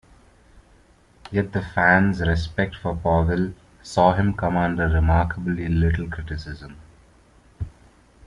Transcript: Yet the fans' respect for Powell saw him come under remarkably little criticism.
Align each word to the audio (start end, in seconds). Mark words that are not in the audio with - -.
Yet 1.29 1.51
the 1.53 1.61
fans' 1.61 2.21
respect 2.21 2.75
for 2.75 2.95
Powell 2.95 3.53
saw 3.83 4.13
him 4.15 4.33
come 4.33 4.57
under 4.57 4.87
remarkably 4.87 5.67
little 5.67 6.09
criticism. 6.09 6.77